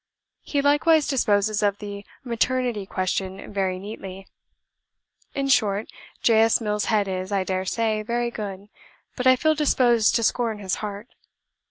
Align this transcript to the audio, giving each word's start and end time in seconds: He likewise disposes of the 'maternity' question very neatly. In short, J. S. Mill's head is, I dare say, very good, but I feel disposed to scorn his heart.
He 0.41 0.63
likewise 0.63 1.05
disposes 1.07 1.61
of 1.61 1.77
the 1.77 2.03
'maternity' 2.23 2.87
question 2.87 3.53
very 3.53 3.77
neatly. 3.77 4.25
In 5.35 5.47
short, 5.47 5.91
J. 6.23 6.39
S. 6.41 6.59
Mill's 6.59 6.85
head 6.85 7.07
is, 7.07 7.31
I 7.31 7.43
dare 7.43 7.65
say, 7.65 8.01
very 8.01 8.31
good, 8.31 8.69
but 9.15 9.27
I 9.27 9.35
feel 9.35 9.53
disposed 9.53 10.15
to 10.15 10.23
scorn 10.23 10.57
his 10.57 10.73
heart. 10.81 11.09